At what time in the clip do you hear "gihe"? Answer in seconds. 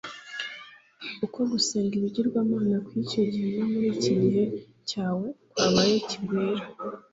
3.31-3.49, 4.21-4.43